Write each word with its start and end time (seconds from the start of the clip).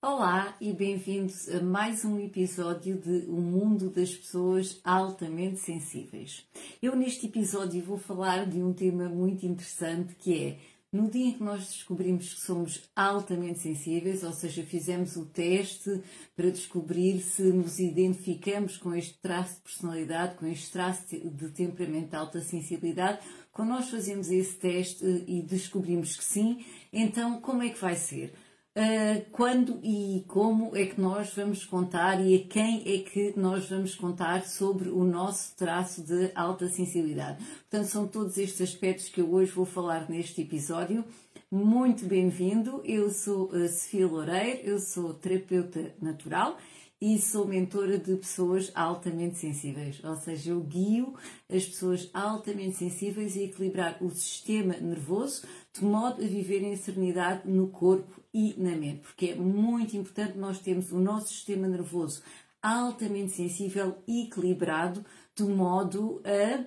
Olá 0.00 0.56
e 0.60 0.72
bem-vindos 0.72 1.48
a 1.48 1.60
mais 1.60 2.04
um 2.04 2.20
episódio 2.20 2.96
de 3.00 3.26
O 3.28 3.40
Mundo 3.40 3.90
das 3.90 4.14
Pessoas 4.14 4.80
Altamente 4.84 5.58
Sensíveis. 5.58 6.46
Eu, 6.80 6.94
neste 6.94 7.26
episódio, 7.26 7.82
vou 7.82 7.98
falar 7.98 8.46
de 8.46 8.62
um 8.62 8.72
tema 8.72 9.08
muito 9.08 9.44
interessante 9.44 10.14
que 10.14 10.40
é 10.40 10.58
no 10.92 11.10
dia 11.10 11.26
em 11.26 11.32
que 11.32 11.42
nós 11.42 11.66
descobrimos 11.66 12.32
que 12.32 12.40
somos 12.40 12.88
altamente 12.94 13.58
sensíveis, 13.58 14.22
ou 14.22 14.32
seja, 14.32 14.62
fizemos 14.62 15.16
o 15.16 15.26
teste 15.26 16.00
para 16.36 16.48
descobrir 16.48 17.20
se 17.20 17.42
nos 17.52 17.80
identificamos 17.80 18.76
com 18.76 18.94
este 18.94 19.18
traço 19.18 19.56
de 19.56 19.62
personalidade, 19.62 20.36
com 20.36 20.46
este 20.46 20.70
traço 20.70 21.08
de 21.08 21.48
temperamento 21.50 22.10
de 22.10 22.16
alta 22.16 22.40
sensibilidade, 22.40 23.18
quando 23.50 23.70
nós 23.70 23.90
fazemos 23.90 24.30
esse 24.30 24.54
teste 24.54 25.04
e 25.26 25.42
descobrimos 25.42 26.16
que 26.16 26.24
sim, 26.24 26.64
então 26.92 27.40
como 27.40 27.64
é 27.64 27.70
que 27.70 27.80
vai 27.80 27.96
ser? 27.96 28.32
Uh, 28.78 29.28
quando 29.32 29.80
e 29.82 30.24
como 30.28 30.76
é 30.76 30.86
que 30.86 31.00
nós 31.00 31.34
vamos 31.34 31.64
contar 31.64 32.24
e 32.24 32.36
a 32.36 32.46
quem 32.46 32.82
é 32.86 32.98
que 32.98 33.34
nós 33.36 33.68
vamos 33.68 33.96
contar 33.96 34.46
sobre 34.46 34.88
o 34.88 35.02
nosso 35.02 35.56
traço 35.56 36.00
de 36.00 36.30
alta 36.32 36.68
sensibilidade. 36.68 37.44
Portanto, 37.44 37.88
são 37.88 38.06
todos 38.06 38.38
estes 38.38 38.60
aspectos 38.60 39.08
que 39.08 39.20
eu 39.20 39.32
hoje 39.32 39.50
vou 39.50 39.66
falar 39.66 40.08
neste 40.08 40.42
episódio. 40.42 41.04
Muito 41.50 42.06
bem-vindo, 42.06 42.80
eu 42.84 43.10
sou 43.10 43.50
a 43.52 43.66
Sofia 43.66 44.06
Loureiro, 44.06 44.60
eu 44.62 44.78
sou 44.78 45.12
terapeuta 45.12 45.92
natural 46.00 46.56
e 47.00 47.18
sou 47.18 47.46
mentora 47.46 47.98
de 47.98 48.14
pessoas 48.16 48.72
altamente 48.74 49.38
sensíveis, 49.38 50.00
ou 50.02 50.16
seja, 50.16 50.50
eu 50.50 50.60
guio 50.60 51.14
as 51.48 51.64
pessoas 51.64 52.10
altamente 52.12 52.76
sensíveis 52.76 53.36
a 53.36 53.40
equilibrar 53.40 53.96
o 54.00 54.10
sistema 54.10 54.74
nervoso 54.74 55.42
de 55.78 55.84
modo 55.84 56.22
a 56.22 56.26
viver 56.26 56.62
em 56.62 56.76
serenidade 56.76 57.48
no 57.48 57.68
corpo 57.68 58.20
e 58.34 58.54
na 58.58 58.76
mente, 58.76 59.00
porque 59.00 59.26
é 59.26 59.34
muito 59.34 59.96
importante 59.96 60.36
nós 60.36 60.58
termos 60.58 60.92
o 60.92 60.98
nosso 60.98 61.28
sistema 61.28 61.66
nervoso 61.68 62.22
altamente 62.62 63.32
sensível 63.32 63.96
e 64.06 64.24
equilibrado 64.24 65.04
de 65.34 65.44
modo 65.44 66.20
a 66.24 66.64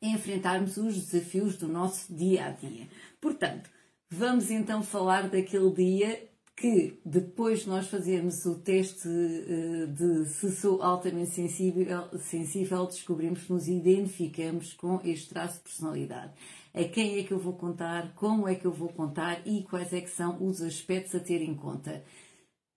enfrentarmos 0.00 0.76
os 0.76 0.94
desafios 0.94 1.56
do 1.56 1.68
nosso 1.68 2.12
dia 2.14 2.46
a 2.46 2.50
dia. 2.50 2.88
Portanto, 3.20 3.68
vamos 4.10 4.50
então 4.50 4.82
falar 4.82 5.28
daquele 5.28 5.70
dia 5.70 6.28
que 6.56 6.98
depois 7.04 7.60
de 7.60 7.68
nós 7.68 7.86
fazermos 7.86 8.46
o 8.46 8.54
teste 8.54 9.06
eh, 9.06 9.86
de 9.86 10.24
se 10.24 10.50
sou 10.56 10.82
altamente 10.82 11.32
sensível, 11.32 12.08
sensível, 12.18 12.86
descobrimos 12.86 13.42
que 13.42 13.52
nos 13.52 13.68
identificamos 13.68 14.72
com 14.72 14.98
este 15.04 15.28
traço 15.28 15.56
de 15.58 15.64
personalidade. 15.64 16.32
A 16.76 16.84
quem 16.84 17.18
é 17.18 17.22
que 17.22 17.32
eu 17.32 17.38
vou 17.38 17.54
contar, 17.54 18.12
como 18.14 18.46
é 18.46 18.54
que 18.54 18.66
eu 18.66 18.72
vou 18.72 18.90
contar 18.90 19.40
e 19.46 19.62
quais 19.62 19.92
é 19.92 20.00
que 20.00 20.10
são 20.10 20.46
os 20.46 20.60
aspectos 20.60 21.14
a 21.14 21.20
ter 21.20 21.40
em 21.40 21.54
conta. 21.54 22.04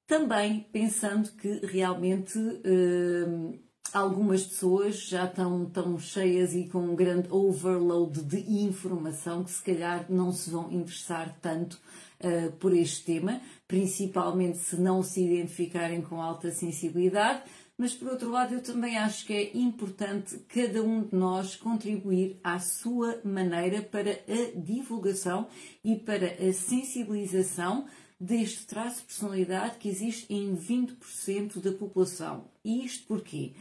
Também 0.08 0.66
pensando 0.72 1.30
que 1.34 1.66
realmente 1.66 2.40
eh, 2.64 3.60
algumas 3.94 4.44
pessoas 4.46 5.02
já 5.08 5.26
estão 5.26 5.66
tão 5.66 5.98
cheias 6.00 6.54
e 6.56 6.68
com 6.68 6.80
um 6.80 6.96
grande 6.96 7.28
overload 7.32 8.22
de 8.24 8.38
informação 8.64 9.44
que 9.44 9.52
se 9.52 9.64
calhar 9.64 10.06
não 10.10 10.32
se 10.32 10.50
vão 10.50 10.72
interessar 10.72 11.38
tanto 11.42 11.80
uh, 12.24 12.52
por 12.54 12.74
este 12.74 13.06
tema, 13.06 13.42
principalmente 13.68 14.58
se 14.58 14.80
não 14.80 15.02
se 15.02 15.24
identificarem 15.24 16.02
com 16.02 16.22
alta 16.22 16.52
sensibilidade. 16.52 17.44
Mas, 17.80 17.94
por 17.94 18.10
outro 18.10 18.30
lado, 18.30 18.54
eu 18.54 18.62
também 18.62 18.98
acho 18.98 19.26
que 19.26 19.32
é 19.34 19.58
importante 19.58 20.38
cada 20.50 20.84
um 20.84 21.02
de 21.02 21.16
nós 21.16 21.56
contribuir 21.56 22.38
à 22.44 22.60
sua 22.60 23.22
maneira 23.24 23.82
para 23.82 24.12
a 24.12 24.60
divulgação 24.60 25.48
e 25.82 25.96
para 25.96 26.26
a 26.46 26.52
sensibilização 26.52 27.88
deste 28.20 28.66
traço 28.66 28.98
de 28.98 29.06
personalidade 29.06 29.78
que 29.78 29.88
existe 29.88 30.26
em 30.30 30.58
20% 30.58 31.62
da 31.62 31.72
população. 31.72 32.52
E 32.66 32.84
isto 32.84 33.08
porquê? 33.08 33.54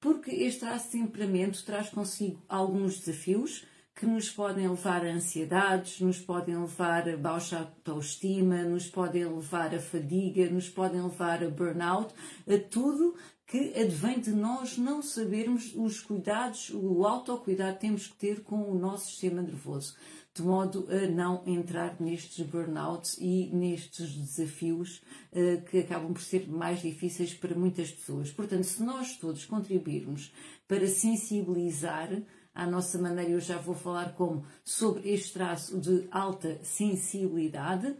Porque 0.00 0.32
este 0.32 0.60
traço 0.60 0.86
de 0.86 0.98
temperamento 0.98 1.64
traz 1.64 1.90
consigo 1.90 2.42
alguns 2.48 2.98
desafios, 2.98 3.64
que 3.94 4.06
nos 4.06 4.30
podem 4.30 4.66
levar 4.66 5.04
a 5.04 5.10
ansiedades, 5.10 6.00
nos 6.00 6.18
podem 6.18 6.56
levar 6.56 7.06
a 7.06 7.16
baixa 7.18 7.58
autoestima, 7.58 8.62
nos 8.62 8.88
podem 8.88 9.26
levar 9.26 9.74
a 9.74 9.78
fadiga, 9.78 10.48
nos 10.48 10.70
podem 10.70 11.02
levar 11.02 11.44
a 11.44 11.50
burnout, 11.50 12.14
a 12.48 12.58
tudo 12.58 13.14
que 13.50 13.72
advém 13.76 14.20
de 14.20 14.30
nós 14.30 14.78
não 14.78 15.02
sabermos 15.02 15.74
os 15.74 16.00
cuidados, 16.00 16.70
o 16.72 17.04
autocuidado 17.04 17.74
que 17.74 17.80
temos 17.80 18.06
que 18.06 18.14
ter 18.14 18.44
com 18.44 18.70
o 18.70 18.78
nosso 18.78 19.06
sistema 19.06 19.42
nervoso, 19.42 19.96
de 20.32 20.40
modo 20.40 20.86
a 20.88 21.08
não 21.08 21.42
entrar 21.44 22.00
nestes 22.00 22.46
burnouts 22.46 23.18
e 23.18 23.50
nestes 23.52 24.14
desafios 24.14 25.02
uh, 25.32 25.62
que 25.68 25.78
acabam 25.78 26.12
por 26.12 26.22
ser 26.22 26.48
mais 26.48 26.80
difíceis 26.80 27.34
para 27.34 27.52
muitas 27.56 27.90
pessoas. 27.90 28.30
Portanto, 28.30 28.62
se 28.62 28.84
nós 28.84 29.16
todos 29.16 29.44
contribuirmos 29.44 30.32
para 30.68 30.86
sensibilizar 30.86 32.22
à 32.54 32.64
nossa 32.68 33.00
maneira, 33.00 33.32
eu 33.32 33.40
já 33.40 33.58
vou 33.58 33.74
falar 33.74 34.14
como 34.14 34.44
sobre 34.64 35.10
este 35.10 35.32
traço 35.32 35.76
de 35.80 36.06
alta 36.12 36.60
sensibilidade. 36.62 37.96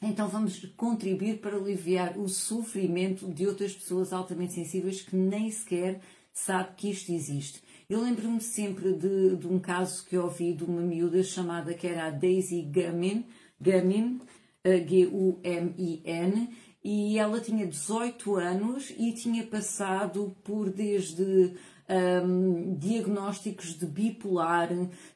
Então 0.00 0.28
vamos 0.28 0.64
contribuir 0.76 1.38
para 1.38 1.56
aliviar 1.56 2.18
o 2.18 2.28
sofrimento 2.28 3.26
de 3.26 3.46
outras 3.46 3.72
pessoas 3.72 4.12
altamente 4.12 4.52
sensíveis 4.52 5.02
que 5.02 5.16
nem 5.16 5.50
sequer 5.50 6.00
sabe 6.32 6.74
que 6.76 6.90
isto 6.90 7.12
existe. 7.12 7.62
Eu 7.88 8.02
lembro-me 8.02 8.40
sempre 8.40 8.92
de, 8.92 9.36
de, 9.36 9.46
um 9.46 9.58
caso 9.58 10.04
que 10.04 10.16
ouvi 10.16 10.52
de 10.52 10.62
uma 10.62 10.82
miúda 10.82 11.22
chamada 11.22 11.74
que 11.74 11.86
era 11.86 12.06
a 12.06 12.10
Daisy 12.10 12.62
Gumin, 12.62 13.24
Gumin 13.60 14.20
G-U-M-I-N, 14.64 16.48
e 16.84 17.18
ela 17.18 17.40
tinha 17.40 17.66
18 17.66 18.36
anos 18.36 18.92
e 18.96 19.12
tinha 19.12 19.44
passado 19.46 20.36
por 20.44 20.70
desde 20.70 21.54
um, 21.88 22.76
diagnósticos 22.76 23.78
de 23.78 23.86
bipolar, 23.86 24.68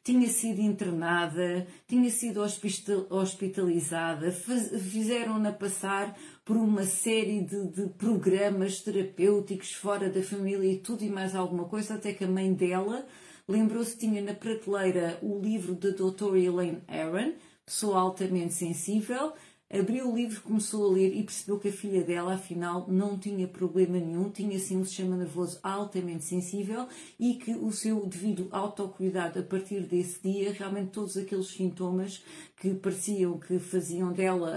tinha 0.03 0.28
sido 0.28 0.60
internada, 0.60 1.66
tinha 1.87 2.10
sido 2.10 2.41
hospitalizada, 3.10 4.33
fizeram-na 4.33 5.53
passar 5.53 6.16
por 6.44 6.56
uma 6.56 6.84
série 6.84 7.43
de, 7.43 7.69
de, 7.69 7.88
programas 7.91 8.81
terapêuticos 8.81 9.72
fora 9.72 10.09
da 10.09 10.22
família 10.22 10.72
e 10.72 10.78
tudo 10.78 11.05
e 11.05 11.10
mais 11.10 11.34
alguma 11.34 11.65
coisa, 11.65 11.94
até 11.94 12.12
que 12.12 12.25
a 12.25 12.28
mãe 12.28 12.53
dela 12.53 13.06
lembrou-se 13.47 13.93
que 13.93 14.06
tinha 14.06 14.22
na 14.22 14.34
prateleira 14.34 15.19
o 15.22 15.39
livro 15.39 15.75
da 15.75 15.91
doutora 15.91 16.39
Elaine 16.39 16.83
Aaron, 16.89 17.34
pessoa 17.65 18.00
altamente 18.00 18.54
sensível, 18.54 19.33
Abriu 19.72 20.12
o 20.12 20.15
livro, 20.15 20.43
começou 20.43 20.87
a 20.87 20.93
ler 20.93 21.16
e 21.16 21.22
percebeu 21.22 21.59
que 21.59 21.69
a 21.69 21.72
filha 21.72 22.03
dela, 22.05 22.34
afinal, 22.34 22.87
não 22.88 23.19
tinha 23.19 23.49
problema 23.49 23.99
nenhum, 23.99 24.28
tinha 24.28 24.59
sim 24.59 24.77
um 24.77 24.84
sistema 24.84 25.16
nervoso 25.16 25.59
altamente 25.62 26.25
sensível 26.25 26.87
e 27.19 27.37
que 27.37 27.55
o 27.55 27.72
seu 27.72 28.05
devido 28.05 28.49
autocuidado 28.50 29.38
a 29.38 29.43
partir 29.43 29.81
desse 29.81 30.21
dia, 30.22 30.53
realmente 30.53 30.91
todos 30.91 31.16
aqueles 31.16 31.47
sintomas 31.47 32.22
que 32.55 32.75
pareciam 32.75 33.38
que 33.38 33.59
faziam 33.59 34.12
dela 34.12 34.53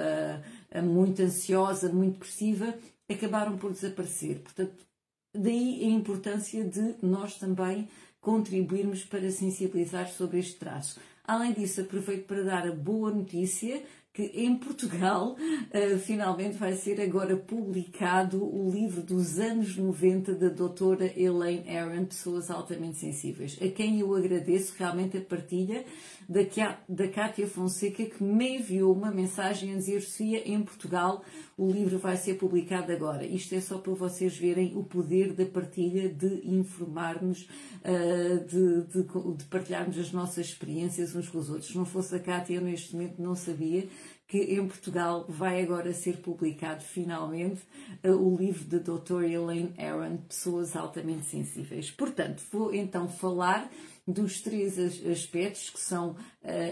a, 0.73 0.79
a 0.79 0.81
muito 0.81 1.21
ansiosa, 1.21 1.87
muito 1.93 2.15
depressiva, 2.15 2.75
acabaram 3.09 3.57
por 3.57 3.71
desaparecer. 3.71 4.39
Portanto, 4.39 4.85
daí 5.33 5.81
a 5.85 5.87
importância 5.87 6.61
de 6.61 6.95
nós 7.01 7.37
também 7.37 7.87
contribuirmos 8.19 9.05
para 9.05 9.31
sensibilizar 9.31 10.09
sobre 10.09 10.39
este 10.39 10.55
traço. 10.55 10.99
Além 11.23 11.53
disso, 11.53 11.79
aproveito 11.79 12.27
para 12.27 12.43
dar 12.43 12.67
a 12.67 12.71
boa 12.71 13.11
notícia 13.11 13.81
que 14.15 14.31
em 14.33 14.55
Portugal 14.55 15.35
uh, 15.35 15.99
finalmente 15.99 16.55
vai 16.55 16.73
ser 16.73 17.01
agora 17.01 17.35
publicado 17.35 18.41
o 18.41 18.71
livro 18.71 19.01
dos 19.01 19.37
anos 19.39 19.75
90 19.75 20.35
da 20.35 20.47
doutora 20.47 21.11
Elaine 21.19 21.69
Aron, 21.77 22.05
Pessoas 22.05 22.49
Altamente 22.49 22.97
Sensíveis, 22.97 23.59
a 23.61 23.67
quem 23.67 23.99
eu 23.99 24.15
agradeço 24.15 24.73
realmente 24.77 25.17
a 25.17 25.21
partilha 25.21 25.83
da, 26.27 26.41
da 26.87 27.07
Cátia 27.07 27.47
Fonseca, 27.47 28.05
que 28.05 28.23
me 28.23 28.57
enviou 28.57 28.93
uma 28.93 29.11
mensagem 29.11 29.73
a 29.73 29.77
dizer 29.77 30.01
Sofia, 30.01 30.47
em 30.47 30.61
Portugal 30.63 31.23
o 31.57 31.71
livro 31.71 31.97
vai 31.97 32.17
ser 32.17 32.35
publicado 32.35 32.91
agora. 32.91 33.25
Isto 33.25 33.55
é 33.55 33.61
só 33.61 33.77
para 33.77 33.93
vocês 33.93 34.37
verem 34.37 34.75
o 34.75 34.83
poder 34.83 35.33
da 35.33 35.45
partilha, 35.45 36.09
de 36.09 36.41
informarmos, 36.43 37.47
uh, 37.81 38.45
de, 38.45 38.81
de, 38.87 39.37
de 39.37 39.43
partilharmos 39.45 39.97
as 39.97 40.11
nossas 40.11 40.47
experiências 40.47 41.15
uns 41.15 41.29
com 41.29 41.37
os 41.37 41.49
outros. 41.49 41.67
Se 41.67 41.77
não 41.77 41.85
fosse 41.85 42.15
a 42.15 42.19
Cátia, 42.19 42.55
eu 42.55 42.61
neste 42.61 42.93
momento 42.93 43.21
não 43.21 43.35
sabia 43.35 43.87
que 44.27 44.37
em 44.37 44.67
Portugal 44.67 45.25
vai 45.29 45.61
agora 45.61 45.93
ser 45.93 46.17
publicado 46.17 46.83
finalmente 46.83 47.61
uh, 48.03 48.11
o 48.11 48.35
livro 48.35 48.65
da 48.65 48.79
Dr. 48.79 49.23
Elaine 49.23 49.73
Aaron, 49.77 50.17
Pessoas 50.17 50.75
Altamente 50.75 51.25
Sensíveis. 51.25 51.91
Portanto, 51.91 52.43
vou 52.51 52.73
então 52.73 53.07
falar 53.07 53.69
dos 54.07 54.41
três 54.41 54.77
aspectos 54.77 55.69
que 55.69 55.79
são 55.79 56.11
uh, 56.11 56.17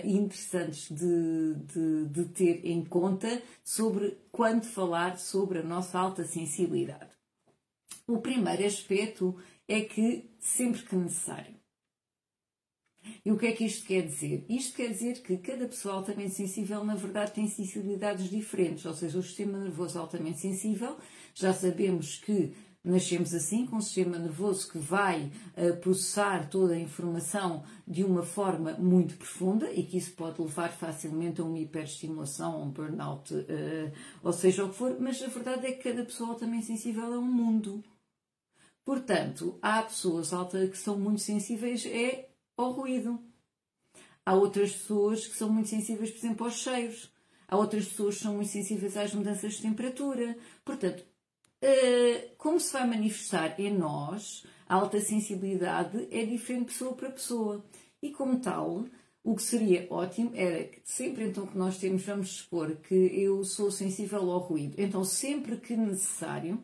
interessantes 0.07 0.89
de, 0.91 1.55
de, 1.65 2.05
de 2.05 2.25
ter 2.25 2.65
em 2.65 2.83
conta 2.83 3.41
sobre 3.63 4.17
quando 4.31 4.65
falar 4.65 5.17
sobre 5.17 5.59
a 5.59 5.63
nossa 5.63 5.97
alta 5.97 6.23
sensibilidade. 6.25 7.11
O 8.07 8.19
primeiro 8.19 8.65
aspecto 8.65 9.35
é 9.67 9.81
que 9.81 10.29
sempre 10.39 10.83
que 10.83 10.95
necessário. 10.95 11.55
E 13.25 13.31
o 13.31 13.37
que 13.37 13.47
é 13.47 13.51
que 13.51 13.65
isto 13.65 13.85
quer 13.85 14.05
dizer? 14.05 14.45
Isto 14.47 14.77
quer 14.77 14.89
dizer 14.89 15.21
que 15.21 15.37
cada 15.37 15.67
pessoa 15.67 15.95
altamente 15.95 16.35
sensível, 16.35 16.83
na 16.85 16.95
verdade, 16.95 17.33
tem 17.33 17.47
sensibilidades 17.47 18.29
diferentes. 18.29 18.85
Ou 18.85 18.93
seja, 18.93 19.19
o 19.19 19.23
sistema 19.23 19.57
nervoso 19.57 19.99
altamente 19.99 20.39
sensível, 20.39 20.97
já 21.33 21.53
sabemos 21.53 22.17
que 22.17 22.53
nascemos 22.83 23.33
assim, 23.33 23.65
com 23.65 23.77
um 23.77 23.81
sistema 23.81 24.17
nervoso 24.17 24.69
que 24.69 24.77
vai 24.77 25.31
uh, 25.57 25.77
processar 25.77 26.49
toda 26.49 26.73
a 26.73 26.79
informação 26.79 27.63
de 27.87 28.03
uma 28.03 28.23
forma 28.23 28.73
muito 28.73 29.15
profunda 29.15 29.71
e 29.71 29.83
que 29.83 29.97
isso 29.97 30.11
pode 30.13 30.41
levar 30.41 30.71
facilmente 30.71 31.39
a 31.39 31.45
uma 31.45 31.59
hiperestimulação, 31.59 32.53
a 32.53 32.63
um 32.63 32.69
burnout, 32.69 33.33
uh, 33.33 33.45
ou 34.21 34.33
seja 34.33 34.65
o 34.65 34.69
que 34.69 34.75
for, 34.75 34.99
mas 34.99 35.21
a 35.21 35.27
verdade 35.27 35.67
é 35.67 35.71
que 35.71 35.89
cada 35.89 36.03
pessoa 36.03 36.31
altamente 36.31 36.65
sensível 36.65 37.13
é 37.13 37.17
um 37.17 37.21
mundo. 37.21 37.83
Portanto, 38.83 39.57
há 39.61 39.81
pessoas 39.81 40.33
alta 40.33 40.67
que 40.67 40.77
são 40.77 40.99
muito 40.99 41.21
sensíveis 41.21 41.85
é 41.85 42.29
ao 42.57 42.71
ruído. 42.71 43.17
Há 44.25 44.33
outras 44.33 44.73
pessoas 44.73 45.25
que 45.25 45.35
são 45.37 45.49
muito 45.49 45.69
sensíveis, 45.69 46.11
por 46.11 46.17
exemplo, 46.17 46.45
aos 46.45 46.55
cheiros. 46.55 47.11
Há 47.47 47.57
outras 47.57 47.85
pessoas 47.85 48.15
que 48.15 48.23
são 48.23 48.35
muito 48.35 48.49
sensíveis 48.49 48.97
às 48.97 49.13
mudanças 49.13 49.53
de 49.53 49.61
temperatura. 49.61 50.37
Portanto, 50.65 51.05
como 52.37 52.59
se 52.59 52.73
vai 52.73 52.87
manifestar 52.87 53.59
em 53.59 53.73
nós, 53.73 54.45
a 54.67 54.75
alta 54.75 54.99
sensibilidade 54.99 56.07
é 56.11 56.25
diferente 56.25 56.65
pessoa 56.65 56.93
para 56.93 57.11
pessoa. 57.11 57.63
E 58.01 58.11
como 58.11 58.39
tal, 58.39 58.85
o 59.23 59.35
que 59.35 59.43
seria 59.43 59.87
ótimo 59.89 60.31
era 60.33 60.65
que 60.65 60.81
sempre 60.83 61.25
então 61.25 61.47
que 61.47 61.57
nós 61.57 61.77
temos, 61.77 62.03
vamos 62.03 62.31
supor 62.31 62.75
que 62.75 62.93
eu 62.93 63.43
sou 63.43 63.71
sensível 63.71 64.29
ao 64.29 64.39
ruído, 64.39 64.75
então 64.77 65.03
sempre 65.03 65.57
que 65.57 65.75
necessário 65.77 66.61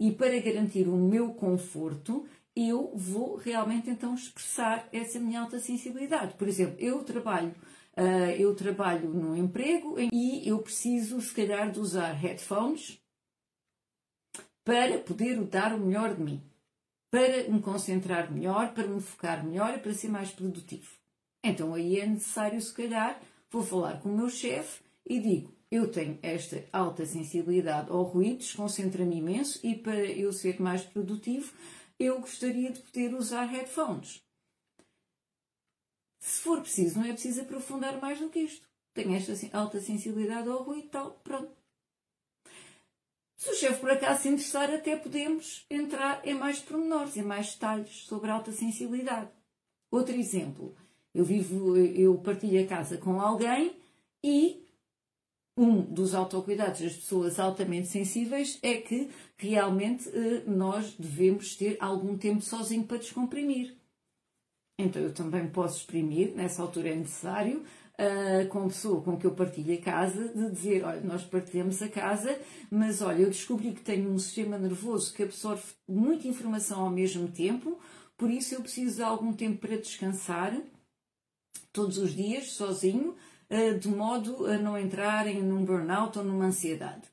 e 0.00 0.10
para 0.10 0.38
garantir 0.40 0.88
o 0.88 0.96
meu 0.96 1.34
conforto, 1.34 2.24
eu 2.56 2.92
vou 2.94 3.36
realmente 3.36 3.88
então 3.88 4.14
expressar 4.14 4.88
essa 4.92 5.20
minha 5.20 5.42
alta 5.42 5.58
sensibilidade. 5.58 6.34
Por 6.34 6.48
exemplo, 6.48 6.74
eu 6.78 7.04
trabalho, 7.04 7.54
uh, 7.96 8.30
eu 8.36 8.54
trabalho 8.54 9.10
num 9.10 9.36
emprego 9.36 9.96
e 10.12 10.42
eu 10.48 10.58
preciso, 10.58 11.20
se 11.20 11.32
calhar, 11.32 11.70
de 11.70 11.78
usar 11.78 12.12
headphones 12.12 13.01
para 14.64 14.98
poder 14.98 15.42
dar 15.44 15.74
o 15.74 15.78
melhor 15.78 16.14
de 16.14 16.22
mim, 16.22 16.42
para 17.10 17.48
me 17.48 17.60
concentrar 17.60 18.32
melhor, 18.32 18.72
para 18.74 18.86
me 18.86 19.00
focar 19.00 19.44
melhor 19.44 19.74
e 19.76 19.80
para 19.80 19.94
ser 19.94 20.08
mais 20.08 20.30
produtivo. 20.30 20.90
Então 21.44 21.74
aí 21.74 21.98
é 21.98 22.06
necessário, 22.06 22.60
se 22.60 22.72
calhar, 22.72 23.20
vou 23.50 23.62
falar 23.62 24.00
com 24.00 24.08
o 24.08 24.16
meu 24.16 24.30
chefe 24.30 24.82
e 25.04 25.20
digo: 25.20 25.52
eu 25.70 25.90
tenho 25.90 26.18
esta 26.22 26.64
alta 26.72 27.06
sensibilidade 27.06 27.90
ao 27.90 28.02
ruído, 28.02 28.38
desconcentra-me 28.38 29.16
imenso 29.16 29.58
e 29.64 29.74
para 29.74 30.04
eu 30.04 30.32
ser 30.32 30.60
mais 30.60 30.82
produtivo, 30.82 31.52
eu 31.98 32.20
gostaria 32.20 32.70
de 32.70 32.80
poder 32.80 33.14
usar 33.14 33.44
headphones. 33.46 34.22
Se 36.20 36.40
for 36.42 36.60
preciso, 36.60 36.98
não 36.98 37.06
é 37.06 37.12
preciso 37.12 37.40
aprofundar 37.40 38.00
mais 38.00 38.20
do 38.20 38.28
que 38.28 38.40
isto. 38.40 38.64
Tenho 38.94 39.14
esta 39.14 39.34
alta 39.56 39.80
sensibilidade 39.80 40.48
ao 40.48 40.62
ruído 40.62 40.88
tal, 40.88 41.12
pronto. 41.24 41.61
Se 43.42 43.50
o 43.50 43.54
chefe 43.56 43.80
por 43.80 43.90
acaso 43.90 44.22
se 44.22 44.28
interessar, 44.28 44.72
até 44.72 44.94
podemos 44.94 45.66
entrar 45.68 46.24
em 46.24 46.32
mais 46.32 46.60
pormenores, 46.60 47.16
em 47.16 47.22
mais 47.22 47.54
detalhes 47.54 48.04
sobre 48.04 48.30
alta 48.30 48.52
sensibilidade. 48.52 49.30
Outro 49.90 50.14
exemplo, 50.14 50.76
eu 51.12 51.24
vivo, 51.24 51.76
eu 51.76 52.16
partilho 52.18 52.62
a 52.62 52.68
casa 52.68 52.98
com 52.98 53.20
alguém 53.20 53.76
e 54.22 54.64
um 55.56 55.80
dos 55.80 56.14
autocuidados 56.14 56.82
das 56.82 56.94
pessoas 56.94 57.40
altamente 57.40 57.88
sensíveis 57.88 58.60
é 58.62 58.76
que 58.76 59.10
realmente 59.36 60.08
eh, 60.10 60.44
nós 60.46 60.94
devemos 60.96 61.56
ter 61.56 61.76
algum 61.80 62.16
tempo 62.16 62.42
sozinho 62.42 62.84
para 62.84 62.98
descomprimir. 62.98 63.76
Então 64.78 65.02
eu 65.02 65.12
também 65.12 65.46
posso 65.48 65.78
exprimir, 65.78 66.32
nessa 66.34 66.62
altura 66.62 66.88
é 66.88 66.94
necessário, 66.94 67.62
uh, 67.98 68.48
com 68.48 68.64
a 68.64 68.68
pessoa 68.68 69.02
com 69.02 69.16
que 69.16 69.26
eu 69.26 69.32
partilho 69.32 69.74
a 69.74 69.80
casa, 69.80 70.28
de 70.28 70.50
dizer, 70.50 70.84
olha, 70.84 71.00
nós 71.02 71.22
partilhamos 71.24 71.80
a 71.82 71.88
casa, 71.88 72.38
mas 72.70 73.02
olha, 73.02 73.22
eu 73.22 73.28
descobri 73.28 73.72
que 73.72 73.82
tenho 73.82 74.10
um 74.10 74.18
sistema 74.18 74.58
nervoso 74.58 75.12
que 75.12 75.22
absorve 75.22 75.62
muita 75.86 76.26
informação 76.26 76.80
ao 76.80 76.90
mesmo 76.90 77.28
tempo, 77.28 77.78
por 78.16 78.30
isso 78.30 78.54
eu 78.54 78.62
preciso 78.62 78.96
de 78.96 79.02
algum 79.02 79.32
tempo 79.32 79.58
para 79.58 79.76
descansar, 79.76 80.56
todos 81.72 81.98
os 81.98 82.14
dias, 82.14 82.52
sozinho, 82.52 83.14
uh, 83.50 83.78
de 83.78 83.88
modo 83.88 84.46
a 84.46 84.58
não 84.58 84.78
entrarem 84.78 85.42
num 85.42 85.64
burnout 85.64 86.18
ou 86.18 86.24
numa 86.24 86.46
ansiedade. 86.46 87.10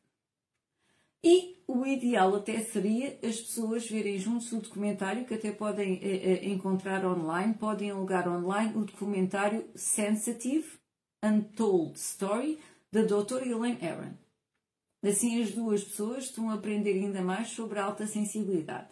E 1.24 1.59
o 1.72 1.86
ideal 1.86 2.36
até 2.36 2.60
seria 2.62 3.20
as 3.22 3.40
pessoas 3.40 3.88
verem 3.88 4.18
juntos 4.18 4.52
o 4.52 4.60
documentário 4.60 5.24
que 5.26 5.36
até 5.36 5.52
podem 5.52 6.00
eh, 6.02 6.42
eh, 6.42 6.50
encontrar 6.50 7.06
online, 7.06 7.54
podem 7.54 7.92
alugar 7.92 8.28
online 8.28 8.76
o 8.76 8.84
documentário 8.84 9.70
Sensitive 9.76 10.68
Untold 11.24 11.96
Story 11.96 12.58
da 12.92 13.04
Dra. 13.04 13.46
Elaine 13.46 13.78
Aron. 13.88 14.14
Assim 15.04 15.44
as 15.44 15.52
duas 15.52 15.84
pessoas 15.84 16.24
estão 16.24 16.50
a 16.50 16.56
aprender 16.56 16.94
ainda 16.94 17.22
mais 17.22 17.50
sobre 17.50 17.78
a 17.78 17.84
alta 17.84 18.08
sensibilidade. 18.08 18.88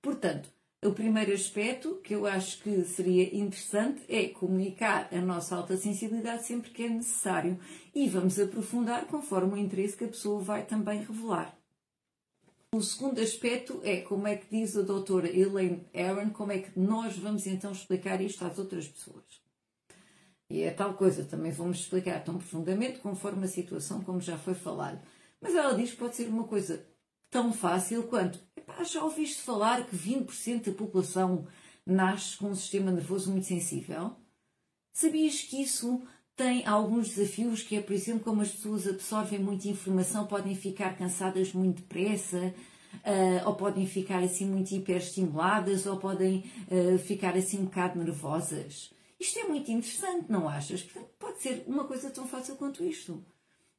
Portanto, 0.00 0.48
o 0.84 0.92
primeiro 0.92 1.32
aspecto 1.32 1.96
que 2.04 2.14
eu 2.14 2.24
acho 2.24 2.62
que 2.62 2.84
seria 2.84 3.36
interessante 3.36 4.00
é 4.08 4.28
comunicar 4.28 5.08
a 5.12 5.20
nossa 5.20 5.56
alta 5.56 5.76
sensibilidade 5.76 6.46
sempre 6.46 6.70
que 6.70 6.84
é 6.84 6.88
necessário 6.88 7.58
e 7.92 8.08
vamos 8.08 8.38
aprofundar 8.38 9.06
conforme 9.06 9.54
o 9.54 9.56
interesse 9.56 9.96
que 9.96 10.04
a 10.04 10.08
pessoa 10.08 10.40
vai 10.40 10.64
também 10.64 11.00
revelar. 11.00 11.61
O 12.74 12.80
segundo 12.80 13.20
aspecto 13.20 13.82
é 13.84 14.00
como 14.00 14.26
é 14.26 14.34
que 14.34 14.46
diz 14.50 14.74
a 14.78 14.80
doutora 14.80 15.28
Elaine 15.28 15.86
Aaron, 15.94 16.30
como 16.30 16.52
é 16.52 16.58
que 16.58 16.80
nós 16.80 17.14
vamos 17.18 17.46
então 17.46 17.70
explicar 17.70 18.18
isto 18.22 18.42
às 18.46 18.58
outras 18.58 18.88
pessoas. 18.88 19.42
E 20.48 20.62
é 20.62 20.70
tal 20.70 20.94
coisa, 20.94 21.22
também 21.22 21.52
vamos 21.52 21.80
explicar 21.80 22.24
tão 22.24 22.38
profundamente 22.38 22.98
conforme 23.00 23.44
a 23.44 23.48
situação, 23.48 24.02
como 24.02 24.22
já 24.22 24.38
foi 24.38 24.54
falado. 24.54 24.98
Mas 25.38 25.54
ela 25.54 25.74
diz 25.74 25.90
que 25.90 25.98
pode 25.98 26.16
ser 26.16 26.28
uma 26.28 26.44
coisa 26.44 26.82
tão 27.30 27.52
fácil 27.52 28.04
quanto 28.04 28.40
já 28.86 29.04
ouviste 29.04 29.42
falar 29.42 29.86
que 29.86 29.94
20% 29.94 30.70
da 30.70 30.72
população 30.72 31.46
nasce 31.84 32.38
com 32.38 32.48
um 32.48 32.54
sistema 32.54 32.90
nervoso 32.90 33.30
muito 33.30 33.46
sensível? 33.46 34.16
Sabias 34.94 35.42
que 35.42 35.60
isso 35.60 36.02
tem 36.36 36.66
alguns 36.66 37.08
desafios, 37.10 37.62
que 37.62 37.76
é, 37.76 37.80
por 37.80 37.92
exemplo, 37.92 38.24
como 38.24 38.42
as 38.42 38.50
pessoas 38.50 38.86
absorvem 38.86 39.38
muita 39.38 39.68
informação, 39.68 40.26
podem 40.26 40.54
ficar 40.54 40.96
cansadas 40.96 41.52
muito 41.52 41.82
depressa, 41.82 42.54
uh, 42.94 43.46
ou 43.48 43.54
podem 43.54 43.86
ficar 43.86 44.22
assim 44.22 44.46
muito 44.46 44.72
hiperestimuladas, 44.72 45.86
ou 45.86 45.98
podem 45.98 46.44
uh, 46.68 46.98
ficar 46.98 47.36
assim 47.36 47.60
um 47.60 47.64
bocado 47.64 47.98
nervosas. 47.98 48.90
Isto 49.20 49.38
é 49.38 49.44
muito 49.44 49.70
interessante, 49.70 50.30
não 50.30 50.48
achas? 50.48 50.82
Portanto, 50.82 51.10
pode 51.18 51.42
ser 51.42 51.64
uma 51.66 51.84
coisa 51.84 52.10
tão 52.10 52.26
fácil 52.26 52.56
quanto 52.56 52.82
isto. 52.82 53.24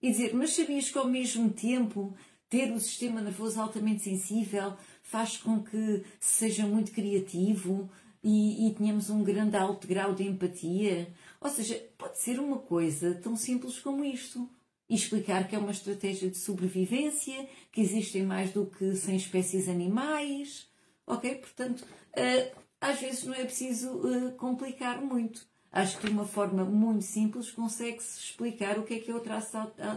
E 0.02 0.12
dizer, 0.12 0.34
mas 0.34 0.54
sabias 0.54 0.90
que 0.90 0.98
ao 0.98 1.08
mesmo 1.08 1.50
tempo 1.50 2.16
ter 2.50 2.72
o 2.72 2.80
sistema 2.80 3.20
nervoso 3.20 3.60
altamente 3.60 4.04
sensível 4.04 4.74
faz 5.02 5.38
com 5.38 5.62
que 5.64 6.04
seja 6.20 6.66
muito 6.66 6.92
criativo 6.92 7.90
e, 8.24 8.68
e 8.68 8.74
tenhamos 8.76 9.10
um 9.10 9.24
grande 9.24 9.58
alto 9.58 9.88
grau 9.88 10.14
de 10.14 10.24
empatia? 10.24 11.12
Ou 11.44 11.50
seja, 11.50 11.76
pode 11.98 12.18
ser 12.20 12.40
uma 12.40 12.58
coisa 12.58 13.16
tão 13.16 13.36
simples 13.36 13.78
como 13.78 14.06
isto. 14.06 14.50
E 14.90 14.96
explicar 14.96 15.48
que 15.48 15.56
é 15.56 15.60
uma 15.60 15.72
estratégia 15.72 16.30
de 16.30 16.38
sobrevivência, 16.38 17.48
que 17.72 17.82
existem 17.82 18.24
mais 18.24 18.52
do 18.52 18.66
que 18.66 18.96
100 18.96 19.16
espécies 19.16 19.68
animais. 19.68 20.70
Ok? 21.06 21.36
Portanto, 21.36 21.82
uh, 21.82 22.62
às 22.80 23.00
vezes 23.00 23.24
não 23.26 23.34
é 23.34 23.44
preciso 23.44 23.90
uh, 23.92 24.32
complicar 24.34 25.02
muito. 25.02 25.46
Acho 25.72 25.98
que 25.98 26.08
de 26.08 26.14
uma 26.14 26.26
forma 26.26 26.64
muito 26.64 27.04
simples 27.04 27.52
consegue-se 27.52 28.20
explicar 28.20 28.78
o 28.78 28.84
que 28.84 28.94
é 28.94 29.00
que 29.00 29.12
é 29.12 29.16
o 29.16 29.20
traço 29.20 29.52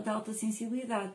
da 0.04 0.12
alta 0.14 0.32
sensibilidade. 0.32 1.12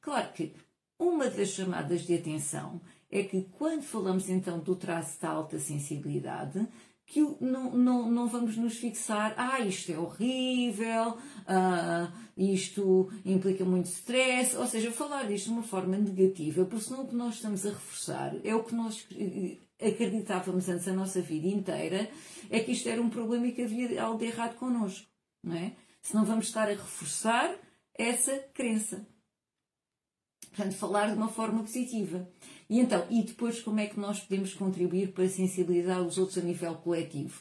Claro 0.00 0.32
que 0.32 0.52
uma 0.98 1.30
das 1.30 1.50
chamadas 1.50 2.02
de 2.02 2.14
atenção 2.14 2.80
é 3.10 3.22
que 3.22 3.46
quando 3.56 3.82
falamos 3.82 4.28
então 4.28 4.58
do 4.58 4.74
traço 4.74 5.20
da 5.20 5.30
alta 5.30 5.58
sensibilidade, 5.58 6.66
que 7.10 7.20
não, 7.40 7.76
não, 7.76 8.08
não 8.08 8.28
vamos 8.28 8.56
nos 8.56 8.76
fixar, 8.76 9.34
ah, 9.36 9.58
isto 9.58 9.90
é 9.90 9.98
horrível, 9.98 11.18
ah, 11.44 12.08
isto 12.36 13.10
implica 13.24 13.64
muito 13.64 13.86
stress, 13.86 14.56
ou 14.56 14.64
seja, 14.64 14.92
falar 14.92 15.26
disto 15.26 15.46
de 15.46 15.50
uma 15.50 15.64
forma 15.64 15.98
negativa, 15.98 16.64
porque 16.64 16.84
senão 16.84 17.02
o 17.02 17.08
que 17.08 17.16
nós 17.16 17.34
estamos 17.34 17.66
a 17.66 17.70
reforçar 17.70 18.36
é 18.44 18.54
o 18.54 18.62
que 18.62 18.76
nós 18.76 19.04
eh, 19.10 19.56
acreditávamos 19.84 20.68
antes 20.68 20.86
a 20.86 20.92
nossa 20.92 21.20
vida 21.20 21.48
inteira, 21.48 22.08
é 22.48 22.60
que 22.60 22.70
isto 22.70 22.88
era 22.88 23.02
um 23.02 23.10
problema 23.10 23.48
e 23.48 23.52
que 23.52 23.62
havia 23.62 24.00
algo 24.00 24.20
de 24.20 24.26
errado 24.26 24.54
connosco, 24.54 25.08
não 25.42 25.56
é? 25.56 25.72
Senão 26.00 26.24
vamos 26.24 26.46
estar 26.46 26.68
a 26.68 26.74
reforçar 26.74 27.52
essa 27.98 28.38
crença. 28.54 29.04
Portanto, 30.60 30.76
falar 30.76 31.06
de 31.06 31.14
uma 31.14 31.28
forma 31.28 31.62
positiva. 31.62 32.28
E 32.68 32.80
então, 32.80 33.06
e 33.08 33.22
depois 33.22 33.60
como 33.60 33.80
é 33.80 33.86
que 33.86 33.98
nós 33.98 34.20
podemos 34.20 34.52
contribuir 34.52 35.12
para 35.12 35.26
sensibilizar 35.26 36.02
os 36.02 36.18
outros 36.18 36.36
a 36.36 36.42
nível 36.42 36.74
coletivo? 36.74 37.40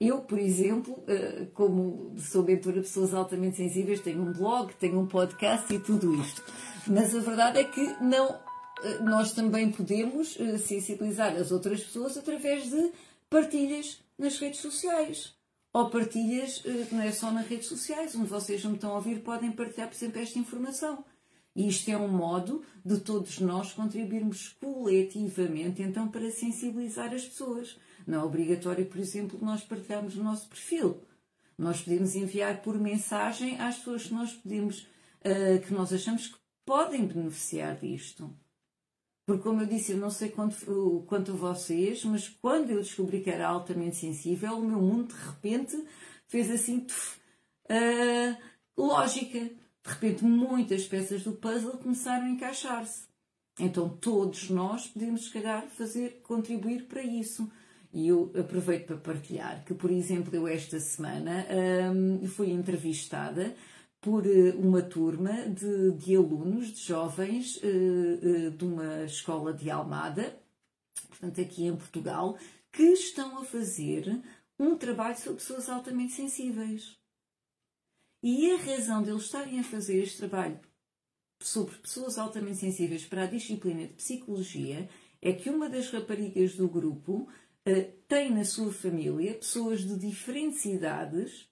Eu, 0.00 0.22
por 0.22 0.38
exemplo, 0.38 0.94
uh, 0.94 1.46
como 1.52 2.14
sou 2.18 2.42
mentora 2.42 2.76
de 2.76 2.86
pessoas 2.86 3.12
altamente 3.12 3.58
sensíveis, 3.58 4.00
tenho 4.00 4.22
um 4.22 4.32
blog, 4.32 4.72
tenho 4.76 4.98
um 4.98 5.06
podcast 5.06 5.72
e 5.74 5.78
tudo 5.78 6.14
isto. 6.14 6.42
Mas 6.86 7.14
a 7.14 7.20
verdade 7.20 7.58
é 7.58 7.64
que 7.64 8.02
não, 8.02 8.30
uh, 8.30 9.04
nós 9.04 9.32
também 9.32 9.70
podemos 9.70 10.34
uh, 10.36 10.56
sensibilizar 10.56 11.36
as 11.36 11.52
outras 11.52 11.84
pessoas 11.84 12.16
através 12.16 12.70
de 12.70 12.92
partilhas 13.28 14.00
nas 14.18 14.38
redes 14.38 14.60
sociais. 14.60 15.34
Ou 15.70 15.90
partilhas, 15.90 16.62
não 16.90 17.02
é 17.02 17.10
só 17.10 17.30
nas 17.32 17.46
redes 17.46 17.66
sociais, 17.66 18.14
onde 18.14 18.28
vocês 18.28 18.62
não 18.62 18.74
estão 18.74 18.92
a 18.92 18.94
ouvir, 18.94 19.20
podem 19.20 19.50
partilhar, 19.50 19.88
por 19.88 19.96
exemplo, 19.96 20.22
esta 20.22 20.38
informação. 20.38 21.04
E 21.54 21.68
isto 21.68 21.88
é 21.88 21.96
um 21.96 22.08
modo 22.08 22.62
de 22.84 22.98
todos 22.98 23.38
nós 23.38 23.72
contribuirmos 23.72 24.56
coletivamente, 24.60 25.82
então, 25.82 26.08
para 26.08 26.30
sensibilizar 26.30 27.14
as 27.14 27.24
pessoas. 27.24 27.78
Não 28.06 28.20
é 28.20 28.24
obrigatório, 28.24 28.84
por 28.86 28.98
exemplo, 28.98 29.38
nós 29.40 29.62
partilharmos 29.62 30.16
o 30.16 30.22
nosso 30.22 30.48
perfil. 30.48 31.00
Nós 31.56 31.80
podemos 31.80 32.16
enviar 32.16 32.60
por 32.60 32.78
mensagem 32.78 33.60
às 33.60 33.76
pessoas 33.76 34.06
que 34.06 34.14
nós 34.14 34.32
podemos, 34.32 34.80
uh, 35.20 35.60
que 35.64 35.72
nós 35.72 35.92
achamos 35.92 36.26
que 36.26 36.36
podem 36.66 37.06
beneficiar 37.06 37.76
disto. 37.76 38.28
Porque, 39.24 39.42
como 39.42 39.62
eu 39.62 39.66
disse, 39.66 39.92
eu 39.92 39.98
não 39.98 40.10
sei 40.10 40.28
quanto, 40.28 41.04
quanto 41.06 41.32
a 41.32 41.36
vocês, 41.36 42.04
mas 42.04 42.28
quando 42.28 42.70
eu 42.70 42.82
descobri 42.82 43.22
que 43.22 43.30
era 43.30 43.48
altamente 43.48 43.96
sensível, 43.96 44.58
o 44.58 44.64
meu 44.64 44.80
mundo 44.80 45.14
de 45.14 45.26
repente 45.26 45.82
fez 46.26 46.50
assim, 46.50 46.80
tuf, 46.80 47.16
uh, 47.70 48.36
lógica 48.76 49.50
de 49.84 49.90
repente, 49.92 50.24
muitas 50.24 50.86
peças 50.86 51.22
do 51.22 51.32
puzzle 51.32 51.78
começaram 51.78 52.24
a 52.24 52.30
encaixar-se. 52.30 53.04
Então, 53.60 53.88
todos 53.88 54.48
nós 54.48 54.86
podemos, 54.86 55.26
se 55.26 55.30
calhar, 55.30 55.66
fazer, 55.68 56.20
contribuir 56.22 56.86
para 56.86 57.02
isso. 57.02 57.50
E 57.92 58.08
eu 58.08 58.32
aproveito 58.36 58.86
para 58.86 58.96
partilhar 58.96 59.64
que, 59.64 59.74
por 59.74 59.90
exemplo, 59.90 60.34
eu 60.34 60.48
esta 60.48 60.80
semana 60.80 61.46
hum, 61.94 62.26
fui 62.26 62.50
entrevistada 62.50 63.54
por 64.00 64.26
eh, 64.26 64.52
uma 64.56 64.82
turma 64.82 65.48
de, 65.48 65.92
de 65.92 66.16
alunos, 66.16 66.72
de 66.72 66.80
jovens, 66.80 67.56
uh, 67.56 68.48
uh, 68.48 68.50
de 68.50 68.64
uma 68.64 69.04
escola 69.04 69.52
de 69.52 69.70
Almada, 69.70 70.36
portanto, 71.08 71.40
aqui 71.40 71.64
em 71.64 71.74
Portugal, 71.76 72.36
que 72.70 72.82
estão 72.82 73.38
a 73.38 73.44
fazer 73.44 74.20
um 74.58 74.76
trabalho 74.76 75.16
sobre 75.16 75.38
pessoas 75.38 75.68
altamente 75.68 76.12
sensíveis. 76.12 76.98
E 78.26 78.50
a 78.52 78.56
razão 78.56 79.02
deles 79.02 79.24
estarem 79.24 79.60
a 79.60 79.62
fazer 79.62 80.02
este 80.02 80.16
trabalho 80.16 80.58
sobre 81.38 81.76
pessoas 81.76 82.16
altamente 82.16 82.56
sensíveis 82.56 83.04
para 83.04 83.24
a 83.24 83.26
disciplina 83.26 83.86
de 83.86 83.92
psicologia 83.92 84.88
é 85.20 85.34
que 85.34 85.50
uma 85.50 85.68
das 85.68 85.90
raparigas 85.90 86.56
do 86.56 86.66
grupo 86.66 87.28
uh, 87.68 87.92
tem 88.08 88.32
na 88.32 88.42
sua 88.46 88.72
família 88.72 89.34
pessoas 89.34 89.84
de 89.84 89.98
diferentes 89.98 90.64
idades 90.64 91.46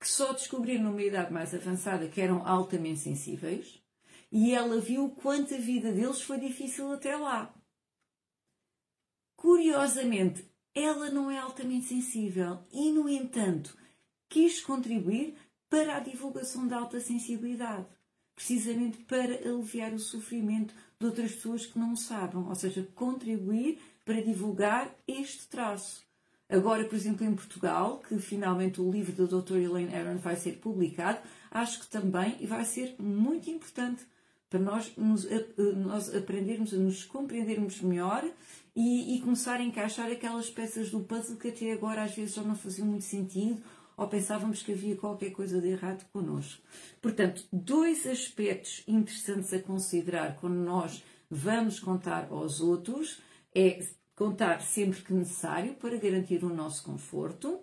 que 0.00 0.08
só 0.08 0.32
descobriram 0.32 0.82
numa 0.82 1.00
idade 1.00 1.32
mais 1.32 1.54
avançada 1.54 2.08
que 2.08 2.20
eram 2.20 2.44
altamente 2.44 2.98
sensíveis 2.98 3.80
e 4.32 4.52
ela 4.52 4.80
viu 4.80 5.10
quanto 5.10 5.54
a 5.54 5.58
vida 5.58 5.92
deles 5.92 6.22
foi 6.22 6.40
difícil 6.40 6.90
até 6.90 7.14
lá. 7.16 7.54
Curiosamente, 9.36 10.44
ela 10.74 11.08
não 11.08 11.30
é 11.30 11.38
altamente 11.38 11.86
sensível 11.86 12.66
e, 12.72 12.90
no 12.90 13.08
entanto, 13.08 13.80
quis 14.28 14.60
contribuir 14.60 15.36
para 15.72 15.96
a 15.96 16.00
divulgação 16.00 16.68
da 16.68 16.76
alta 16.76 17.00
sensibilidade, 17.00 17.86
precisamente 18.34 18.98
para 19.04 19.36
aliviar 19.48 19.94
o 19.94 19.98
sofrimento 19.98 20.74
de 21.00 21.06
outras 21.06 21.32
pessoas 21.32 21.64
que 21.64 21.78
não 21.78 21.96
sabem, 21.96 22.44
ou 22.46 22.54
seja, 22.54 22.86
contribuir 22.94 23.78
para 24.04 24.20
divulgar 24.20 24.94
este 25.08 25.48
traço. 25.48 26.04
Agora, 26.46 26.84
por 26.84 26.94
exemplo, 26.94 27.24
em 27.24 27.34
Portugal, 27.34 28.02
que 28.06 28.18
finalmente 28.18 28.82
o 28.82 28.92
livro 28.92 29.12
da 29.12 29.24
doutora 29.24 29.62
Elaine 29.62 29.94
Aron 29.94 30.18
vai 30.18 30.36
ser 30.36 30.58
publicado, 30.58 31.20
acho 31.50 31.80
que 31.80 31.86
também 31.86 32.44
vai 32.44 32.66
ser 32.66 32.94
muito 32.98 33.48
importante 33.48 34.04
para 34.50 34.60
nós, 34.60 34.92
nos, 34.94 35.26
nós 35.74 36.14
aprendermos 36.14 36.74
a 36.74 36.76
nos 36.76 37.04
compreendermos 37.04 37.80
melhor 37.80 38.30
e, 38.76 39.16
e 39.16 39.20
começar 39.22 39.58
a 39.58 39.64
encaixar 39.64 40.12
aquelas 40.12 40.50
peças 40.50 40.90
do 40.90 41.00
puzzle 41.00 41.38
que 41.38 41.48
até 41.48 41.72
agora 41.72 42.02
às 42.02 42.14
vezes 42.14 42.34
já 42.34 42.42
não 42.42 42.54
faziam 42.54 42.86
muito 42.86 43.06
sentido 43.06 43.62
ou 44.02 44.08
pensávamos 44.08 44.62
que 44.62 44.72
havia 44.72 44.96
qualquer 44.96 45.30
coisa 45.30 45.60
de 45.60 45.68
errado 45.68 46.04
connosco. 46.12 46.60
Portanto, 47.00 47.44
dois 47.52 48.04
aspectos 48.04 48.82
interessantes 48.88 49.52
a 49.52 49.60
considerar 49.60 50.36
quando 50.36 50.56
nós 50.56 51.04
vamos 51.30 51.78
contar 51.78 52.26
aos 52.28 52.60
outros 52.60 53.20
é 53.54 53.78
contar 54.16 54.60
sempre 54.60 55.02
que 55.02 55.14
necessário 55.14 55.74
para 55.74 55.96
garantir 55.96 56.44
o 56.44 56.52
nosso 56.52 56.82
conforto 56.82 57.60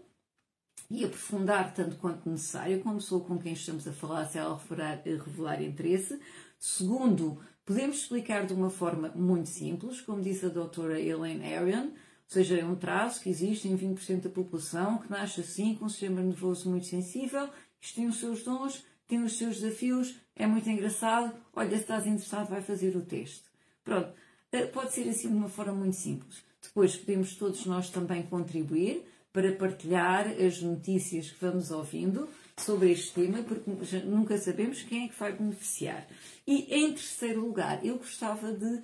e 0.90 1.04
aprofundar 1.04 1.74
tanto 1.74 1.98
quanto 1.98 2.30
necessário 2.30 2.82
com 2.82 2.90
a 2.90 2.96
pessoa 2.96 3.24
com 3.24 3.38
quem 3.38 3.54
estamos 3.54 3.86
a 3.86 3.92
falar, 3.92 4.26
se 4.26 4.38
ela 4.38 4.58
revelar, 4.58 5.02
revelar 5.04 5.62
interesse. 5.62 6.20
Segundo, 6.58 7.38
podemos 7.66 7.98
explicar 7.98 8.46
de 8.46 8.54
uma 8.54 8.70
forma 8.70 9.10
muito 9.10 9.50
simples, 9.50 10.00
como 10.02 10.22
diz 10.22 10.42
a 10.44 10.50
doutora 10.50 11.00
Elaine 11.00 11.54
Arion, 11.54 11.92
seja, 12.34 12.58
é 12.58 12.66
um 12.66 12.76
traço 12.76 13.22
que 13.22 13.30
existe 13.30 13.68
em 13.68 13.78
20% 13.78 14.22
da 14.22 14.30
população 14.30 15.00
que 15.00 15.10
nasce 15.10 15.42
assim, 15.42 15.76
com 15.76 15.86
um 15.86 15.90
sistema 15.90 16.22
nervoso 16.22 16.70
muito 16.70 16.86
sensível, 16.86 17.50
isto 17.82 17.96
tem 17.96 18.08
os 18.08 18.20
seus 18.20 18.44
dons, 18.44 18.86
tem 19.08 19.24
os 19.24 19.38
seus 19.38 19.60
desafios, 19.60 20.16
é 20.36 20.46
muito 20.46 20.70
engraçado. 20.70 21.34
Olha, 21.56 21.72
se 21.72 21.78
estás 21.78 22.06
interessado, 22.06 22.50
vai 22.50 22.62
fazer 22.62 22.96
o 22.96 23.02
teste. 23.02 23.44
Pronto, 23.84 24.14
eh, 24.52 24.66
pode 24.68 24.94
ser 24.94 25.10
assim 25.10 25.30
de 25.30 25.36
uma 25.36 25.50
forma 25.50 25.74
muito 25.74 25.96
simples. 25.96 26.44
Depois 26.62 26.96
podemos 26.96 27.36
todos 27.36 27.66
nós 27.66 27.90
também 27.90 28.22
contribuir 28.24 29.04
para 29.34 29.52
partilhar 29.56 30.28
as 30.28 30.62
notícias 30.62 31.32
que 31.32 31.44
vamos 31.44 31.72
ouvindo 31.72 32.30
sobre 32.58 32.92
este 32.92 33.14
tema, 33.14 33.42
porque 33.42 33.70
nunca 34.06 34.38
sabemos 34.38 34.84
quem 34.84 35.06
é 35.06 35.08
que 35.08 35.20
vai 35.20 35.32
beneficiar. 35.32 36.08
E 36.46 36.68
em 36.74 36.94
terceiro 36.94 37.42
lugar, 37.42 37.84
eu 37.86 37.98
gostava 37.98 38.52
de 38.52 38.82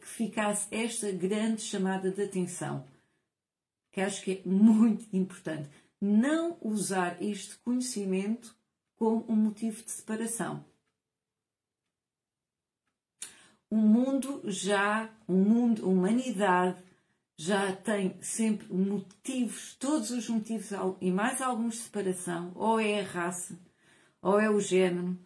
que 0.00 0.06
ficasse 0.06 0.66
esta 0.70 1.10
grande 1.12 1.62
chamada 1.62 2.10
de 2.10 2.22
atenção, 2.22 2.86
que 3.92 4.00
acho 4.00 4.22
que 4.22 4.42
é 4.44 4.48
muito 4.48 5.04
importante. 5.14 5.68
Não 6.00 6.56
usar 6.60 7.22
este 7.22 7.56
conhecimento 7.58 8.56
como 8.96 9.24
um 9.28 9.36
motivo 9.36 9.82
de 9.82 9.90
separação. 9.90 10.64
O 13.70 13.76
mundo 13.76 14.42
já, 14.46 15.10
o 15.26 15.34
mundo, 15.34 15.84
a 15.84 15.88
humanidade 15.88 16.82
já 17.36 17.74
tem 17.76 18.20
sempre 18.22 18.72
motivos, 18.72 19.74
todos 19.74 20.10
os 20.10 20.28
motivos 20.28 20.70
e 21.00 21.10
mais 21.10 21.40
alguns 21.42 21.74
de 21.74 21.80
separação, 21.82 22.50
ou 22.54 22.80
é 22.80 23.00
a 23.00 23.04
raça, 23.04 23.58
ou 24.22 24.40
é 24.40 24.50
o 24.50 24.58
género, 24.58 25.16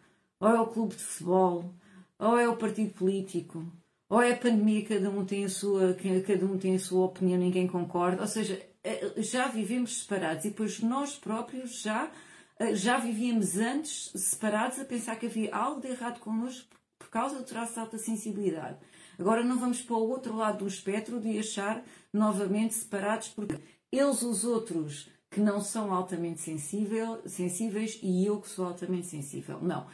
ou 0.40 0.48
é 0.48 0.60
o 0.60 0.66
clube 0.66 0.96
de 0.96 1.02
futebol, 1.02 1.72
ou 2.18 2.38
é 2.38 2.48
o 2.48 2.56
partido 2.56 2.92
político, 2.92 3.64
ou 4.12 4.20
é 4.20 4.32
a 4.32 4.36
pandemia, 4.36 4.84
cada 4.84 5.08
um 5.08 5.24
tem 5.24 5.46
a 5.46 5.48
sua, 5.48 5.96
cada 6.26 6.44
um 6.44 6.58
tem 6.58 6.74
a 6.74 6.78
sua 6.78 7.06
opinião, 7.06 7.38
ninguém 7.38 7.66
concorda. 7.66 8.20
Ou 8.20 8.28
seja, 8.28 8.60
eh, 8.84 9.14
já 9.16 9.48
vivemos 9.48 10.02
separados 10.02 10.44
e 10.44 10.50
depois 10.50 10.80
nós 10.80 11.16
próprios 11.16 11.80
já, 11.80 12.12
eh, 12.58 12.74
já 12.74 12.98
vivíamos 12.98 13.56
antes 13.56 14.12
separados 14.14 14.78
a 14.78 14.84
pensar 14.84 15.16
que 15.16 15.24
havia 15.24 15.56
algo 15.56 15.80
de 15.80 15.88
errado 15.88 16.20
connosco 16.20 16.68
por 16.98 17.08
causa 17.08 17.36
do 17.36 17.44
traço 17.44 17.72
de 17.72 17.80
alta 17.80 17.96
sensibilidade. 17.96 18.76
Agora 19.18 19.42
não 19.42 19.58
vamos 19.58 19.80
para 19.80 19.96
o 19.96 20.10
outro 20.10 20.36
lado 20.36 20.58
do 20.58 20.68
espectro 20.68 21.18
de 21.18 21.38
achar 21.38 21.82
novamente 22.12 22.74
separados 22.74 23.28
porque 23.28 23.58
eles, 23.90 24.20
os 24.20 24.44
outros, 24.44 25.08
que 25.30 25.40
não 25.40 25.58
são 25.62 25.90
altamente 25.90 26.42
sensível, 26.42 27.22
sensíveis 27.24 27.98
e 28.02 28.26
eu 28.26 28.42
que 28.42 28.48
sou 28.50 28.66
altamente 28.66 29.06
sensível. 29.06 29.58
Não. 29.62 29.86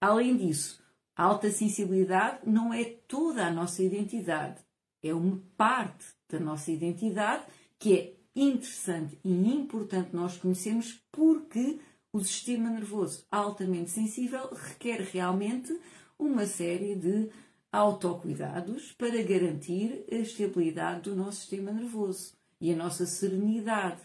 Além 0.00 0.38
disso, 0.38 0.81
a 1.16 1.24
alta 1.24 1.50
sensibilidade 1.50 2.40
não 2.46 2.72
é 2.72 2.84
toda 2.84 3.46
a 3.46 3.52
nossa 3.52 3.82
identidade, 3.82 4.60
é 5.02 5.12
uma 5.12 5.42
parte 5.56 6.06
da 6.28 6.38
nossa 6.38 6.70
identidade 6.70 7.44
que 7.78 7.94
é 7.94 8.14
interessante 8.34 9.18
e 9.24 9.30
importante 9.30 10.14
nós 10.14 10.36
conhecermos 10.36 11.02
porque 11.10 11.80
o 12.12 12.20
sistema 12.20 12.70
nervoso 12.70 13.26
altamente 13.30 13.90
sensível 13.90 14.48
requer 14.54 15.00
realmente 15.00 15.76
uma 16.18 16.46
série 16.46 16.94
de 16.94 17.30
autocuidados 17.72 18.92
para 18.92 19.22
garantir 19.22 20.04
a 20.10 20.16
estabilidade 20.16 21.10
do 21.10 21.16
nosso 21.16 21.40
sistema 21.40 21.72
nervoso 21.72 22.34
e 22.60 22.72
a 22.72 22.76
nossa 22.76 23.06
serenidade. 23.06 24.00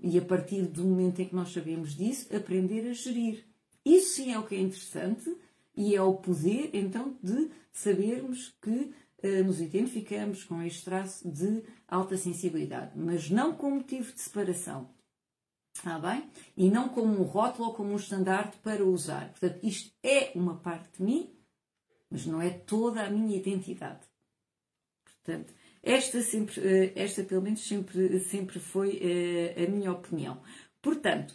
E 0.00 0.18
a 0.18 0.22
partir 0.22 0.62
do 0.62 0.84
momento 0.84 1.20
em 1.20 1.28
que 1.28 1.34
nós 1.34 1.52
sabemos 1.52 1.94
disso, 1.94 2.34
aprender 2.36 2.88
a 2.90 2.92
gerir. 2.92 3.46
Isso 3.84 4.16
sim 4.16 4.32
é 4.32 4.38
o 4.38 4.44
que 4.44 4.56
é 4.56 4.60
interessante 4.60 5.34
e 5.76 5.94
é 5.94 6.02
o 6.02 6.14
poder, 6.14 6.70
então, 6.72 7.16
de 7.22 7.50
sabermos 7.72 8.54
que 8.62 8.70
uh, 8.70 9.44
nos 9.44 9.60
identificamos 9.60 10.44
com 10.44 10.62
este 10.62 10.84
traço 10.84 11.28
de 11.30 11.62
alta 11.88 12.16
sensibilidade, 12.16 12.92
mas 12.96 13.30
não 13.30 13.54
como 13.54 13.76
motivo 13.76 14.12
de 14.12 14.20
separação. 14.20 14.90
Está 15.76 15.98
bem? 15.98 16.30
E 16.56 16.70
não 16.70 16.88
como 16.88 17.20
um 17.20 17.24
rótulo 17.24 17.68
ou 17.68 17.74
como 17.74 17.92
um 17.92 17.96
estandarte 17.96 18.56
para 18.58 18.84
usar. 18.84 19.30
Portanto, 19.30 19.58
isto 19.62 19.92
é 20.02 20.30
uma 20.34 20.56
parte 20.56 20.98
de 20.98 21.02
mim, 21.02 21.36
mas 22.08 22.26
não 22.26 22.40
é 22.40 22.50
toda 22.50 23.02
a 23.02 23.10
minha 23.10 23.36
identidade. 23.36 24.06
Portanto, 25.04 25.52
Esta, 25.82 26.22
sempre, 26.22 26.60
uh, 26.60 26.92
esta 26.94 27.24
pelo 27.24 27.42
menos, 27.42 27.60
sempre, 27.66 28.18
sempre 28.20 28.58
foi 28.58 28.96
uh, 28.96 29.64
a 29.64 29.70
minha 29.70 29.92
opinião. 29.92 30.40
Portanto, 30.80 31.34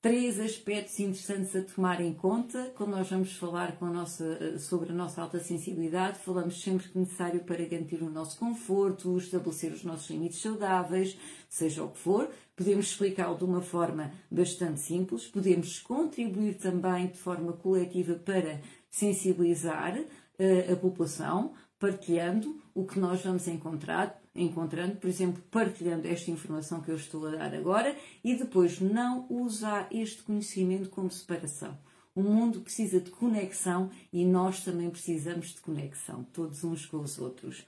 três 0.00 0.38
aspectos 0.38 0.98
interessantes 1.00 1.56
a 1.56 1.62
tomar 1.62 2.00
em 2.00 2.12
conta 2.12 2.72
quando 2.76 2.90
nós 2.90 3.08
vamos 3.10 3.32
falar 3.36 3.76
a 3.80 3.86
nossa, 3.86 4.58
sobre 4.58 4.90
a 4.90 4.94
nossa 4.94 5.20
alta 5.20 5.40
sensibilidade. 5.40 6.18
Falamos 6.18 6.60
sempre 6.60 6.88
que 6.88 6.98
necessário 6.98 7.40
para 7.40 7.64
garantir 7.64 8.02
o 8.02 8.10
nosso 8.10 8.38
conforto, 8.38 9.18
estabelecer 9.18 9.72
os 9.72 9.82
nossos 9.84 10.08
limites 10.10 10.40
saudáveis, 10.40 11.18
seja 11.48 11.82
o 11.82 11.90
que 11.90 11.98
for. 11.98 12.30
Podemos 12.54 12.86
explicá-lo 12.86 13.36
de 13.36 13.44
uma 13.44 13.60
forma 13.60 14.12
bastante 14.30 14.80
simples, 14.80 15.26
podemos 15.26 15.78
contribuir 15.80 16.54
também 16.54 17.08
de 17.08 17.18
forma 17.18 17.52
coletiva 17.52 18.14
para 18.14 18.60
sensibilizar 18.90 19.98
uh, 19.98 20.72
a 20.72 20.76
população, 20.76 21.52
partilhando 21.78 22.58
o 22.74 22.86
que 22.86 22.98
nós 22.98 23.22
vamos 23.22 23.46
encontrar, 23.48 24.18
encontrando, 24.36 24.96
por 24.96 25.08
exemplo, 25.08 25.42
partilhando 25.50 26.06
esta 26.06 26.30
informação 26.30 26.80
que 26.80 26.90
eu 26.90 26.96
estou 26.96 27.26
a 27.26 27.30
dar 27.32 27.54
agora 27.54 27.96
e 28.22 28.34
depois 28.34 28.80
não 28.80 29.26
usar 29.28 29.88
este 29.90 30.22
conhecimento 30.22 30.90
como 30.90 31.10
separação. 31.10 31.76
O 32.14 32.22
mundo 32.22 32.60
precisa 32.60 32.98
de 32.98 33.10
conexão 33.10 33.90
e 34.12 34.24
nós 34.24 34.64
também 34.64 34.88
precisamos 34.88 35.48
de 35.48 35.60
conexão, 35.60 36.24
todos 36.32 36.64
uns 36.64 36.86
com 36.86 36.98
os 36.98 37.18
outros. 37.18 37.66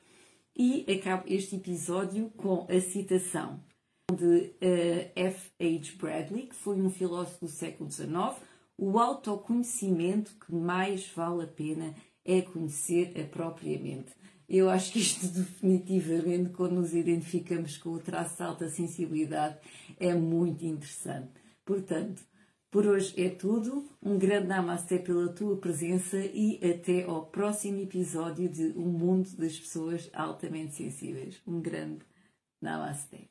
E 0.57 0.87
acabo 0.91 1.25
este 1.27 1.57
episódio 1.57 2.31
com 2.37 2.67
a 2.69 2.81
citação 2.81 3.61
de 4.11 4.25
uh, 4.25 5.11
F. 5.15 5.51
H. 5.61 5.93
Bradley, 5.99 6.47
que 6.47 6.55
foi 6.55 6.81
um 6.81 6.91
filósofo 6.91 7.45
do 7.45 7.51
século 7.51 7.91
XIX. 7.91 8.37
O 8.77 8.99
autoconhecimento 8.99 10.35
que 10.45 10.55
mais 10.55 11.07
vale 11.09 11.45
a 11.45 11.47
pena 11.47 11.95
é 12.25 12.41
conhecer 12.41 13.13
a 13.21 13.25
própria 13.25 13.79
mente. 13.79 14.13
Eu 14.49 14.71
acho 14.71 14.93
que 14.93 15.01
isto 15.01 15.27
definitivamente, 15.29 16.51
quando 16.51 16.77
nos 16.77 16.95
identificamos 16.95 17.77
com 17.77 17.91
o 17.91 17.99
traço 17.99 18.37
de 18.37 18.43
alta 18.43 18.69
sensibilidade, 18.69 19.59
é 19.99 20.15
muito 20.15 20.65
interessante. 20.65 21.33
Portanto, 21.65 22.23
por 22.71 22.87
hoje 22.87 23.15
é 23.21 23.31
tudo. 23.31 23.89
Um 24.03 24.19
grande 24.19 24.47
namaste 24.47 24.99
pela 24.99 25.33
tua 25.33 25.57
presença 25.57 26.19
e 26.19 26.59
até 26.63 27.05
ao 27.05 27.27
próximo 27.27 27.81
episódio 27.81 28.49
de 28.49 28.73
O 28.77 28.87
Mundo 28.87 29.29
das 29.37 29.59
Pessoas 29.59 30.11
Altamente 30.13 30.75
Sensíveis. 30.75 31.41
Um 31.47 31.61
grande 31.61 32.05
namaste. 32.61 33.31